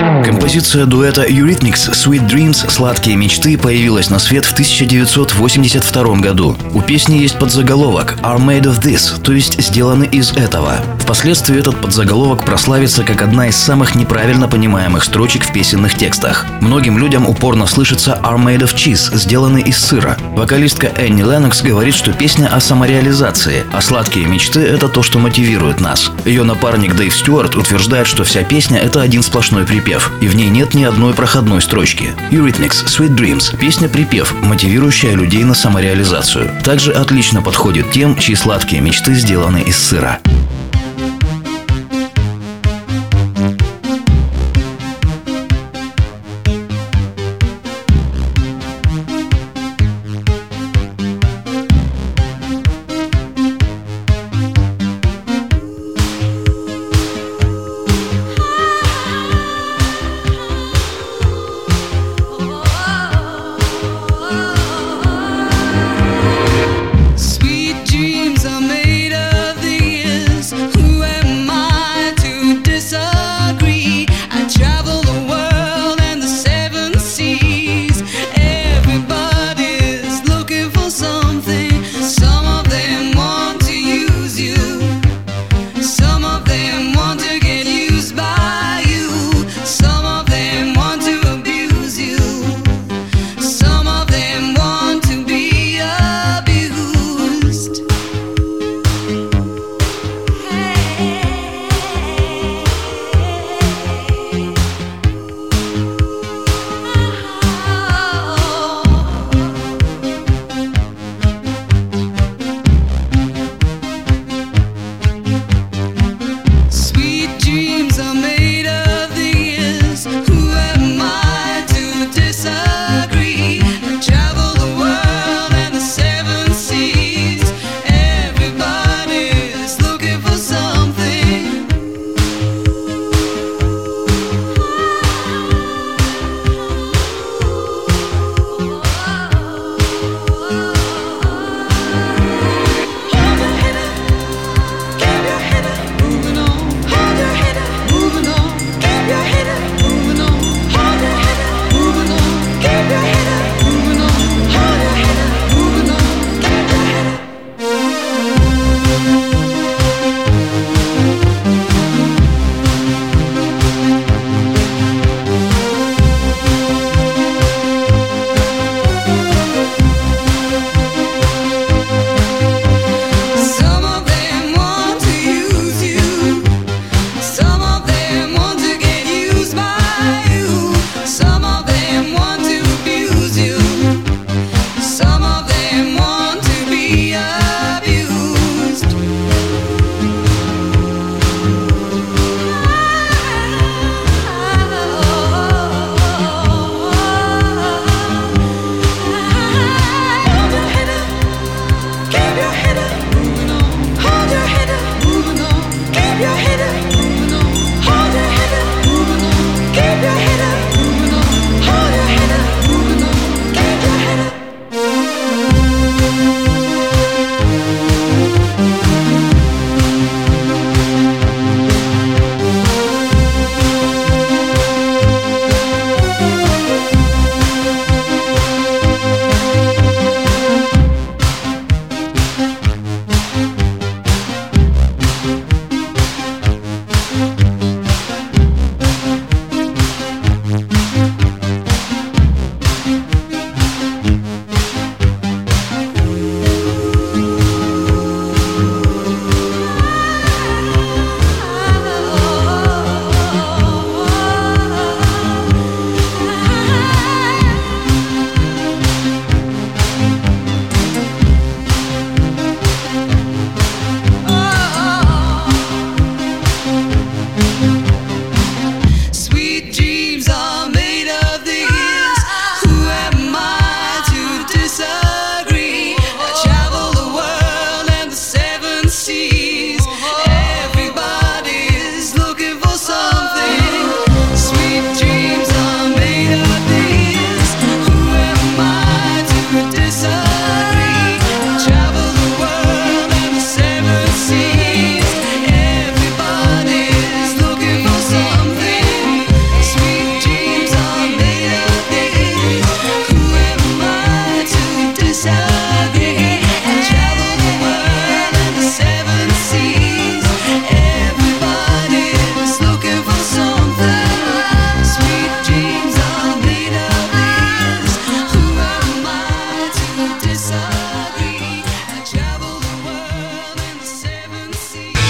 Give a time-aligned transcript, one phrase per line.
[0.00, 6.56] Композиция дуэта Eurythmics «Sweet Dreams» «Сладкие мечты» появилась на свет в 1982 году.
[6.72, 10.76] У песни есть подзаголовок «Are made of this», то есть «сделаны из этого».
[11.00, 16.46] Впоследствии этот подзаголовок прославится как одна из самых неправильно понимаемых строчек в песенных текстах.
[16.62, 20.16] Многим людям упорно слышится «Are made of cheese», «сделаны из сыра».
[20.34, 25.80] Вокалистка Энни Леннокс говорит, что песня о самореализации, а «Сладкие мечты»— это то, что мотивирует
[25.80, 26.10] нас.
[26.24, 29.89] Ее напарник Дэйв Стюарт утверждает, что вся песня— это один сплошной припев
[30.20, 32.14] и в ней нет ни одной проходной строчки.
[32.30, 36.50] Eurythmics Sweet Dreams– песня-припев, мотивирующая людей на самореализацию.
[36.62, 40.20] Также отлично подходит тем, чьи сладкие мечты сделаны из сыра.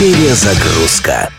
[0.00, 1.30] Перезагрузка.